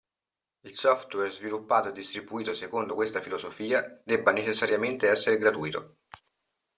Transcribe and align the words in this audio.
Il 0.63 0.75
software 0.75 1.29
sviluppato 1.31 1.89
e 1.89 1.91
distribuito 1.91 2.55
secondo 2.55 2.95
questa 2.95 3.21
filosofia 3.21 4.01
debba 4.03 4.31
necessariamente 4.31 5.07
essere 5.07 5.37
gratuito. 5.37 5.97